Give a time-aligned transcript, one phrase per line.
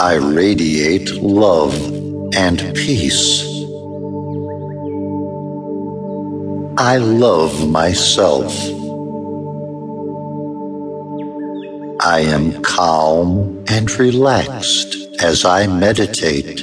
[0.00, 1.74] I radiate love
[2.36, 3.42] and peace.
[6.78, 8.52] I love myself.
[12.00, 16.60] I am calm and relaxed as I meditate.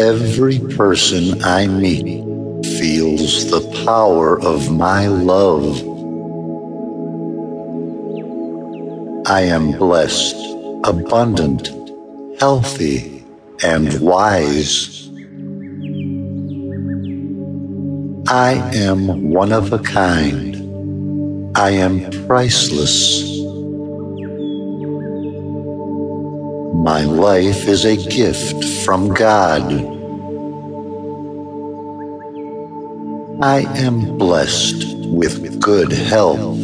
[0.00, 2.24] Every person I meet
[2.78, 5.91] feels the power of my love.
[9.26, 10.34] I am blessed,
[10.82, 11.70] abundant,
[12.40, 13.24] healthy,
[13.62, 15.08] and wise.
[18.28, 20.56] I am one of a kind.
[21.56, 23.22] I am priceless.
[26.74, 29.70] My life is a gift from God.
[33.40, 36.61] I am blessed with good health.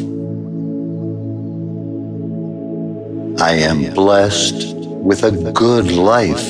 [3.41, 6.49] I am blessed with a good life.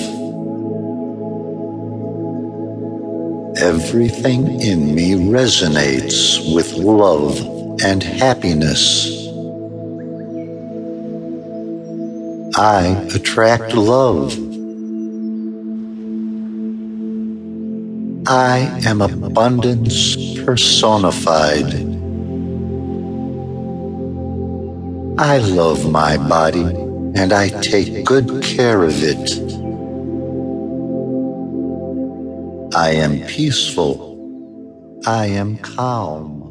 [3.61, 7.39] Everything in me resonates with love
[7.85, 9.07] and happiness.
[12.57, 14.33] I attract love.
[18.27, 21.88] I am abundance personified.
[25.21, 29.33] I love my body and I take good care of it.
[32.77, 34.15] I am peaceful.
[35.07, 36.48] I am calm.